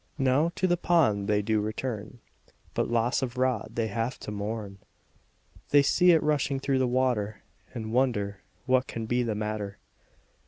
Now 0.17 0.51
to 0.55 0.65
the 0.65 0.77
pond 0.77 1.27
they 1.29 1.43
do 1.43 1.61
return, 1.61 2.21
But 2.73 2.89
loss 2.89 3.21
of 3.21 3.37
rod 3.37 3.73
they 3.75 3.85
have 3.89 4.17
to 4.21 4.31
mourn, 4.31 4.79
They 5.69 5.83
see 5.83 6.09
it 6.09 6.23
rushing 6.23 6.59
through 6.59 6.79
the 6.79 6.87
water, 6.87 7.43
And 7.75 7.93
wonder 7.93 8.41
what 8.65 8.87
can 8.87 9.05
be 9.05 9.21
the 9.21 9.35
matter. 9.35 9.77